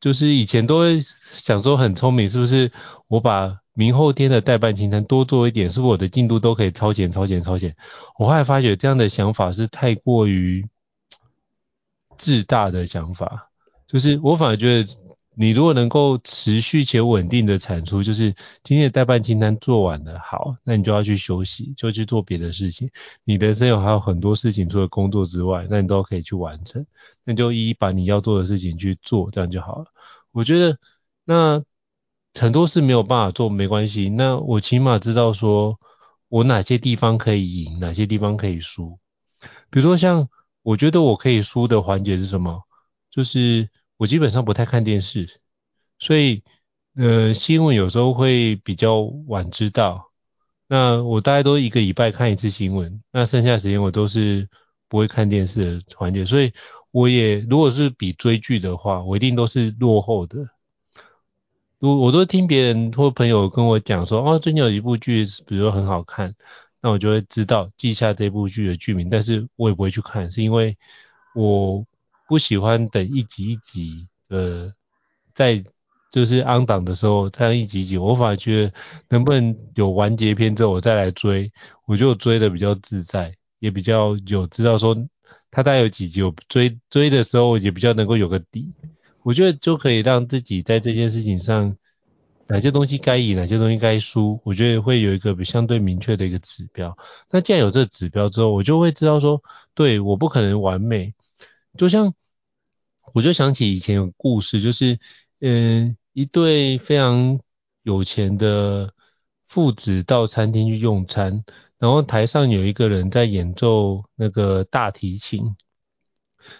[0.00, 2.70] 就是以前都会想说很聪明，是不是？
[3.08, 7.74] 我把明后天的待办清单多做一点，是不是我的进度都可以超前、超前、超前？
[8.20, 10.64] 我后来发觉这样的想法是太过于。
[12.18, 13.48] 自大的想法，
[13.86, 14.88] 就是我反而觉得，
[15.34, 22.90] 你如果能够持续且稳定的产出，就是今天的待办清单做完了，好，那你就要去休息，就去做别的事情。
[23.22, 26.84] 你的人生有还有很多事情，除了工作之外，那你都可以去完成。
[27.24, 29.86] 那就一一把你要做的事情去做，这样就好了。
[30.32, 30.76] 我觉得
[31.24, 31.62] 那
[32.34, 34.08] 很多事没有办法做，没关系。
[34.08, 35.78] 那我起码知道说
[36.28, 38.98] 我哪些地方可以赢，哪些地方可以输。
[39.70, 40.28] 比如说像。
[40.68, 42.62] 我觉得我可以输的环节是什么？
[43.10, 45.40] 就是我基本上不太看电视，
[45.98, 46.44] 所以
[46.94, 50.10] 呃新闻有时候会比较晚知道。
[50.66, 54.46] 那我大概都一个礼拜看一次新闻，那剩下时间我都是
[54.88, 56.26] 不会看电视的环节。
[56.26, 56.52] 所以
[56.90, 60.50] 我也如果是比追剧的话，我一定都是落后的。
[61.78, 66.34] 我我都听别人或朋友跟我讲说，哦，最近有一部剧，比如说很好看。
[66.80, 70.76] 那我就会知道记下这部剧的剧名，但是我也不会去看，是因为
[71.34, 71.84] 我
[72.28, 74.72] 不喜欢等一集一集呃，
[75.34, 75.64] 在
[76.12, 78.72] 就是 on 档的时候，这样一集一集，我反而觉得
[79.08, 81.52] 能不能有完结篇之后我再来追，
[81.86, 84.94] 我就追的比较自在，也比较有知道说
[85.50, 88.72] 它大概有几集，我追追的时候也比较能够有个底，
[89.22, 91.76] 我觉得就可以让自己在这件事情上。
[92.50, 96.96] 哪些东西该赢，哪些东西该输，我觉得会有一个比相对明确的一个指标。
[97.30, 99.42] 那既然有这个指标之后，我就会知道说，
[99.74, 101.14] 对，我不可能完美。
[101.76, 102.14] 就像
[103.12, 104.98] 我就想起以前有故事，就是
[105.40, 107.38] 嗯，一对非常
[107.82, 108.94] 有钱的
[109.46, 111.44] 父子到餐厅去用餐，
[111.76, 115.54] 然后台上有一个人在演奏那个大提琴，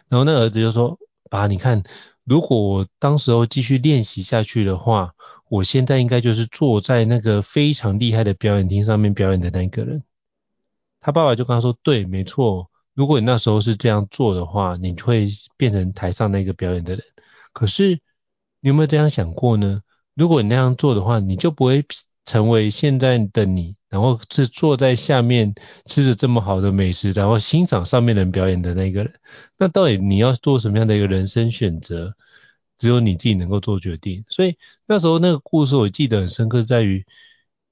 [0.08, 0.98] 然后那儿子就说
[1.30, 1.82] ：“爸，你看，
[2.24, 5.14] 如果我当时候继续练习下去的话。”
[5.48, 10.02] 我现在应该就是坐在那个非常厉害的表演厅上面表演的那一个人。
[11.00, 17.04] 他爸爸就跟他说：“对，没错，如果你那时候是这样做的话，你会变成台上那个表演的人。
[17.52, 18.00] 可是
[18.60, 19.82] 你有没有这样想过呢？
[20.14, 21.84] 如果你那样做的话，你就不会
[22.24, 25.54] 成为现在的你，然后是坐在下面
[25.86, 29.14] 吃着这么好的美食，然后欣赏上面人表演的那个人。
[29.56, 32.14] 那到底你要做什么样的一个人生选择？”
[32.78, 37.04] 只有你自己能够做决定，所以那时候那个故事我记得很深刻，在于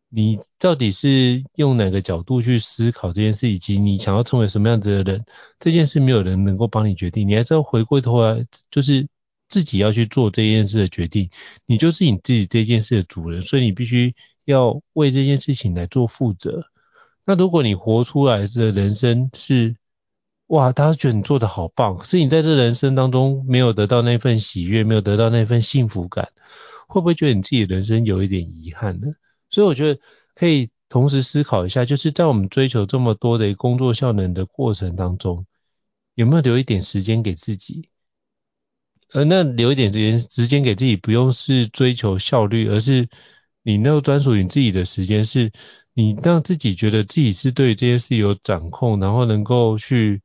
[0.09, 5.25] 你到底是用哪个角度去思考这件事，以及你想要成为什么样子的人，
[5.59, 9.09] 这件事没有人能够帮你决定，你还是要回过头来，就是
[9.49, 11.31] 自己要去做这件事的决定，
[11.67, 14.15] 你就是你自己这件事的主人，所以你必须
[14.45, 16.67] 要为这件事情来做负责。
[17.25, 19.77] 那如果你活出来的人生是，
[20.49, 26.31] 哇，大家觉得你做的好棒，是你在这人生当中没有得到那份喜悦，没有得到那份幸福感，
[26.87, 29.09] 会不会觉得你自己人生有一点遗憾呢？
[29.51, 30.01] 所以我觉得
[30.37, 35.47] 可以同时思考一下，就是在我们追求这么多的工作效能的过程当中，
[36.15, 37.89] 有没有留一点时间给自己？
[39.13, 43.09] 呃那留一点时间时间给自己，不用是追求效率，而是
[43.65, 45.51] 你那个专属于自己的时间，是
[45.93, 50.23] 你让自己觉得自己是对这些事有掌控，然后能够去。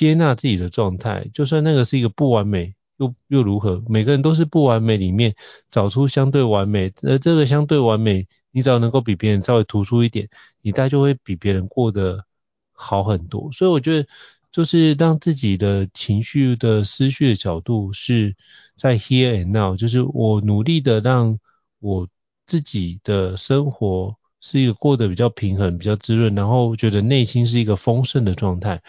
[0.00, 3.82] 接纳自己的状态，就算那个是一个不完美，又又如何？
[3.86, 5.34] 每个人都是不完美里面
[5.70, 10.30] 找出相对完美，而这个相对完美，你只要能够比别人稍微突出一点，
[10.62, 12.24] 你大概就会比别人过得
[12.72, 13.52] 好很多。
[13.52, 14.08] 所以我觉得，
[14.50, 18.34] 就是让自己的情绪的思绪的角度是
[18.74, 21.38] 在 here and now，就是我努力的让
[21.78, 22.08] 我
[22.46, 28.80] 自己的生活是一个过得比较平衡、比较滋润，然后觉得内心是一个丰盛的状态。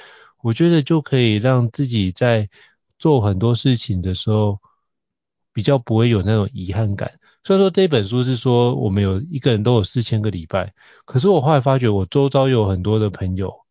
[0.43, 2.49] 我觉得就可以让自己在
[2.99, 4.59] 做很多事情的时候，
[5.53, 7.19] 比较不会有那种遗憾感。
[7.43, 10.73] 虽然说这本书是说我们有一个人都有四千个礼拜，
[11.05, 13.65] 可是我后来发觉我周遭有很多的朋友，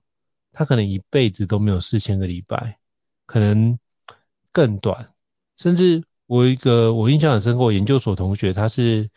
[0.52, 2.78] 他可能一辈子都没有四千个礼拜，
[3.26, 3.78] 可能
[4.52, 5.12] 更短，
[5.56, 9.08] 甚至我一个我印象很深刻，我研究所同学他是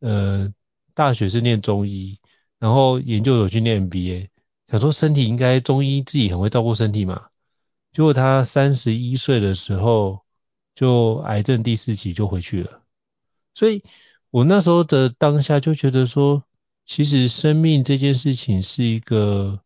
[0.00, 0.52] 呃
[0.94, 2.18] 大学是念中医，
[2.58, 4.28] 然后研究所去念 MBA，
[4.70, 7.28] 想说身体应该中医自己很会照顾身体嘛，
[7.92, 10.24] 结果他三十一岁的时候
[10.74, 12.82] 就癌症第四期就回去了，
[13.54, 13.82] 所以
[14.30, 16.44] 我那时候的当下就觉得说，
[16.86, 19.60] 其实生命这件事情是一个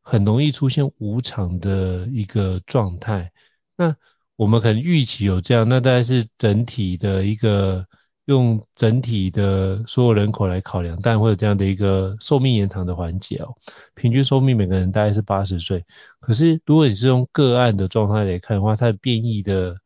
[0.00, 3.32] 很容易出现无常的一个状态，
[3.76, 3.94] 那。
[4.36, 7.86] 我们可能预期有这样，那大概是整体的一个
[8.26, 13.54] 用整体的所有人口来考量，但会有这样的一个寿命延长的环节哦。
[13.94, 15.84] 平均寿命每个人大概是八十岁，
[16.20, 19.78] 可是如果你是用个案的状态来看的话，它的变异的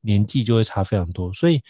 [0.00, 1.32] 年纪就会差非常多。
[1.32, 1.62] 所以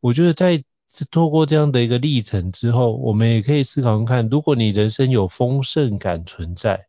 [0.00, 0.64] 我觉得在
[1.10, 6.86] 透过这样的一个历程之后，我们也可以思考看，如果你人生有丰盛感存在，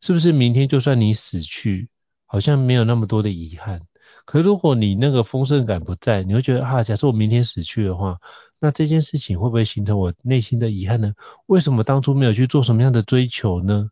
[0.00, 1.88] 是不是明天就算你死去，
[2.26, 3.82] 好像没有那么多的遗憾？
[4.30, 8.20] 可如果你那个丰盛感不在，你会觉得啊，假设我明天死去的话，
[8.60, 11.14] 那这件事情会不会形成我内心的遗憾呢？
[11.46, 13.90] 为什么当初没有去做什么样的追求呢？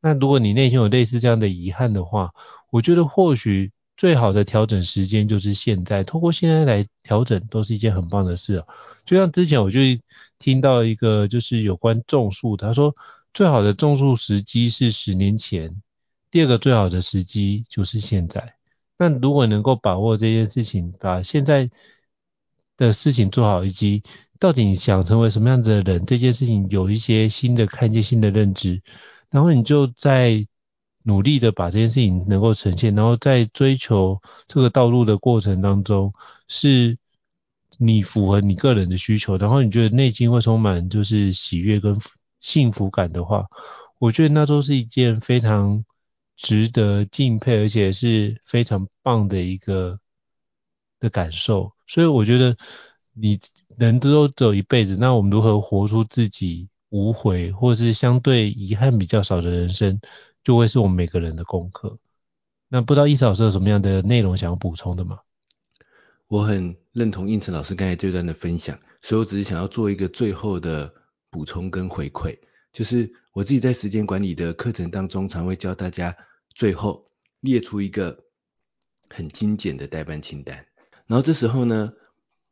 [0.00, 2.34] 那如果你内心有类似这样的遗憾的话，
[2.70, 8.64] 我觉得或许最好的调整时间就是现在，透过现在来调整都是一件很棒的事。
[9.04, 9.78] 就像之前我就
[10.40, 12.96] 听到一个就是有关种树，他说
[13.32, 15.80] 最好的种树时机是十年前，
[16.32, 18.55] 第二个最好的时机就是现在。
[18.98, 21.70] 那如果能够把握这件事情，把现在
[22.78, 24.02] 的事情做好，以及
[24.38, 28.82] 到底想成为什么样子的人，这件事情有一些新的看见、新的认知，
[29.30, 30.46] 然后你就在
[31.02, 36.14] 努力的把这件事情能够呈现，然后在追求这个道路的过程当中，
[36.48, 36.96] 是
[37.76, 41.98] 你符合你个人的需求，然后你觉得内心会充满就是喜悦跟
[42.40, 43.46] 幸福感的话，
[43.98, 45.84] 我觉得那都是一件非常。
[46.36, 49.98] 值得敬佩，而且是非常棒的一个
[51.00, 51.72] 的感受。
[51.86, 52.56] 所以我觉得，
[53.12, 53.40] 你
[53.78, 60.00] 人都走一辈子，那我们如何活出自己无悔，或是相对遗憾比较少的人生，
[60.44, 61.98] 就会是我们每个人的功课。
[62.68, 65.20] 那不知道易老师有什么样的内容想要补充的吗？
[66.28, 70.92] 我很认同应成老师刚才这段的分享，所以我只是想要做一个最后的
[71.30, 72.36] 补充跟回馈。
[72.76, 76.14] 就是我自己在时间管理的课程当中，常会教大家
[76.50, 77.10] 最后
[77.40, 78.26] 列出一个
[79.08, 80.66] 很精简的待办清单。
[81.06, 81.94] 然后这时候呢，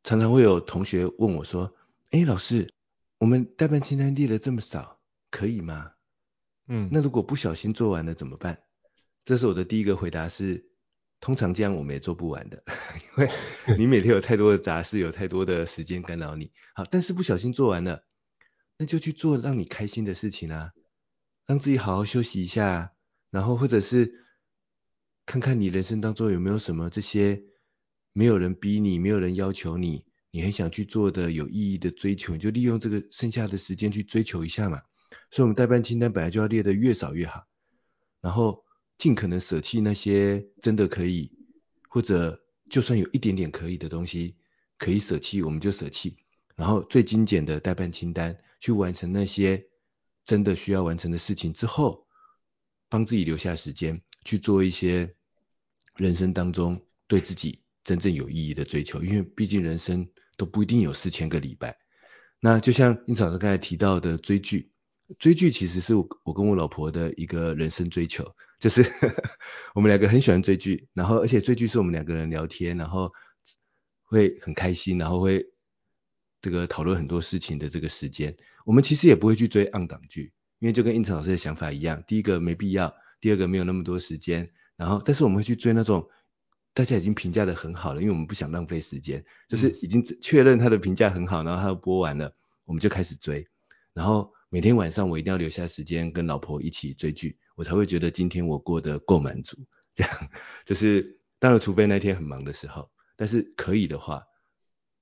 [0.03, 1.77] 常常会有同学问我说
[2.11, 2.73] ：“哎，老师，
[3.19, 4.99] 我们待办清单列了这么少，
[5.31, 5.91] 可以吗？”
[6.69, 8.61] 嗯，那如果不小心做完了怎么办？
[9.27, 10.71] 这是我的第一个回答是：
[11.21, 12.65] 通常这样我们也做不完的，
[13.19, 13.31] 因为
[13.77, 16.51] 你每天有太多的杂事，有太多的时间干扰你。
[16.75, 18.05] 好，但是不小心做完了。
[18.77, 20.73] 那就去做让你开心的事情啊，
[21.47, 22.93] 让自己好好休息一下，
[23.31, 24.25] 然后或者是
[25.27, 27.45] 看看你人生当中有没有什么这些
[28.13, 34.83] 没有人逼你、没有人要求你，你很想去做的有意义的追求，你就利用这个剩下的时间去追求一下嘛。
[35.31, 37.47] 所以，我们代办清单本来就要列的越少越好，
[38.21, 38.65] 然后
[38.99, 41.33] 尽可能舍弃那些真的可以，
[41.89, 44.37] 或者就算有一点点可以的东西
[44.79, 46.17] 可以舍弃，我们就舍弃。
[46.57, 49.67] 然后最精简的待办清单，去完成那些
[50.25, 52.07] 真的需要完成的事情之后，
[52.89, 55.17] 帮自己留下时间去做一些
[55.97, 59.03] 人生当中对自己真正有意义的追求。
[59.03, 61.77] 因为毕竟人生都不一定有四千个礼拜。
[62.39, 64.71] 那就像胤丞老师刚才提到的追剧，
[65.19, 68.85] 追剧其实是我我跟我老婆的一个人生追求，就是
[69.75, 73.11] 我们两个很喜欢追剧，然后而且追剧是我们两个人聊天，然后
[74.05, 75.53] 会很开心，然后会。
[76.45, 78.37] 这个讨论很多事情的这个时间，
[78.67, 86.07] 我们其实也不会去追暗档剧，因为就跟胤丞老师的想法一样，第一个没必要，第二个没有那么多时间，然后但是我们会去追那种
[86.75, 92.37] 大家已经评价的很好了，因为我们不想浪费时间，就是已经确认他的评价很好，然后他播完了，
[92.67, 93.49] 我们就开始追，
[93.95, 99.57] 然后每天晚上我一定要留下时间跟老婆一起追剧，我才会觉得今天我过得够满足，
[99.95, 100.29] 这样
[100.67, 104.25] 就是当然除非那天很忙的时候，但是可以的话。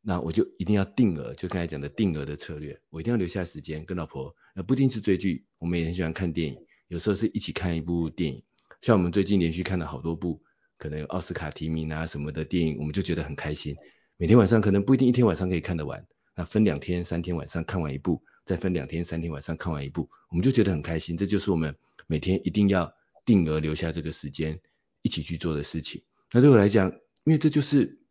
[0.05, 8.43] 那我就一定要定额，就刚才讲的定额的策略，我一定要留下时间跟老婆，那不一定是追剧，我们也很喜欢看电影，有时候是一起看一部电影，
[8.81, 10.43] 像我们最近连续看了好多部，
[10.77, 13.77] 可能有奥斯卡提名啊什么的电影，我们就觉得很开心。
[14.17, 21.17] 每天晚上可能不一定一天晚上可以看得完，那分两天三天晚上看完一部，再分两天三天晚上看完一部，我们就觉得很开心。
[21.17, 21.77] 这就是我们
[22.09, 22.93] 每天一定要
[23.25, 24.59] 定额留下这个时间
[25.03, 26.03] 一起去做的事情。
[26.33, 26.91] 那对我来讲，
[27.23, 28.02] 因为这就是。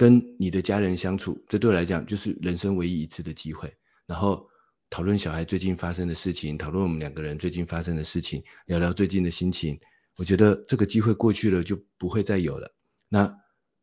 [0.00, 3.70] 跟你的家人相处，这对我来讲就是人生唯一一次的机会。
[4.06, 4.48] 然后
[4.88, 9.78] 讨论小孩最近发生的事情，讨论我们两个人最近发生的事情，聊聊最近的心情。
[10.16, 12.74] 我觉得这个机会过去了就不会再有了。
[13.10, 13.30] 那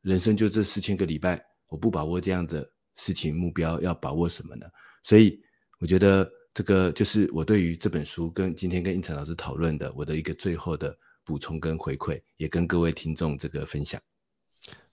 [0.01, 4.65] 人生就这四千个礼拜，我不把握这样的事情目标，要把握什么呢？
[5.03, 5.39] 所以
[5.79, 14.01] 我觉得这个就是我对于这本书跟今天跟应成老师讨论的我的一个最后的补充跟回馈，也跟各位听众这个分享。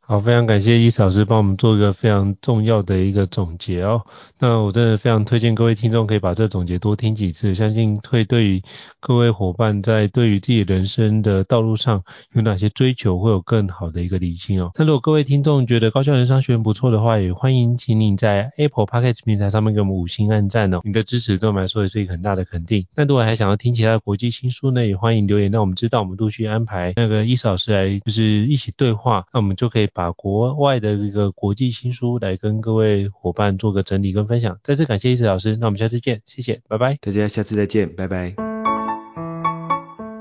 [0.06, 4.04] 好，非常感谢伊老师帮我们做一个非常重要的一个总结哦。
[4.38, 8.62] 那我真的非常推荐各位听众可以把这总结多听几次，相信会对于
[9.00, 12.02] 各位伙伴在对于自己人生的道路上
[12.34, 14.72] 有哪些追求，会有更好的一个理清哦。
[14.74, 20.80] 那如果各位听众觉得高校人商学院不错的话，也欢迎请你在 Apple Podcast 平台上面给我们五星按赞哦。
[20.84, 22.86] 你的支持对我们来说也是一个很大的肯定。
[22.94, 34.58] 那如果还想要听其他的国际新书呢，也欢迎留言让我们知道，我们陆续安排那个伊老师来就是一起对话，那我们就可以把国外的一个国际新书来跟各位伙伴做个整理跟分享。
[34.62, 36.96] 再次感谢伊老师，那我们下次见，谢谢，拜拜。
[37.00, 38.34] 大家下次再见，拜拜。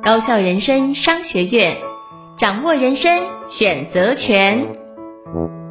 [0.03, 1.77] 高校人生商学院，
[2.37, 3.09] 掌握人生
[3.49, 5.62] 选择权。